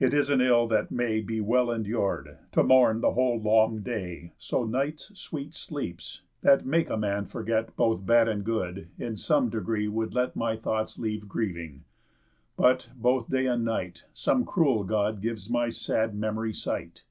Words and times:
It 0.00 0.14
is 0.14 0.30
an 0.30 0.40
ill 0.40 0.66
that 0.68 0.90
may 0.90 1.20
Be 1.20 1.42
well 1.42 1.66
endur'd, 1.70 2.38
to 2.52 2.62
mourn 2.62 3.02
the 3.02 3.12
whole 3.12 3.38
long 3.38 3.80
day, 3.80 4.32
So 4.38 4.64
night's 4.64 5.12
sweet 5.20 5.52
sleeps, 5.52 6.22
that 6.40 6.64
make 6.64 6.88
a 6.88 6.96
man 6.96 7.26
forget 7.26 7.76
Both 7.76 8.06
bad 8.06 8.28
and 8.28 8.44
good, 8.44 8.88
in 8.98 9.18
some 9.18 9.50
degree 9.50 9.86
would 9.86 10.14
let 10.14 10.34
My 10.34 10.56
thoughts 10.56 10.98
leave 10.98 11.28
grieving; 11.28 11.84
but, 12.56 12.88
both 12.96 13.28
day 13.30 13.44
and 13.44 13.62
night, 13.62 14.04
Some 14.14 14.46
cruel 14.46 14.84
God 14.84 15.20
gives 15.20 15.50
my 15.50 15.68
sad 15.68 16.14
memory 16.14 16.54
sight. 16.54 17.04